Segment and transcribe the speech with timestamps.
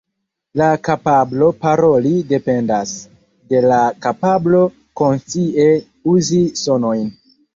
[0.59, 2.93] La kapablo paroli dependas
[3.53, 4.63] de la kapablo
[5.03, 5.67] konscie
[6.17, 7.05] uzi sonojn.